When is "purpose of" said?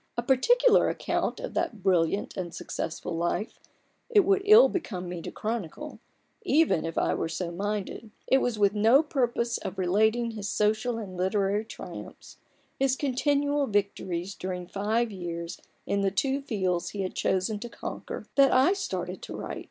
9.03-9.77